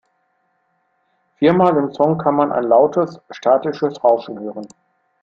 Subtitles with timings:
[1.35, 4.67] Vier Mal im Song kann man ein lautes, statisches Rauschen hören.